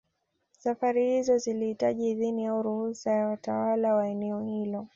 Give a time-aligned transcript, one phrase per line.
[0.57, 4.87] Safari hizo zilihitaji idhini au ruhusa ya watawala wa eneo hilo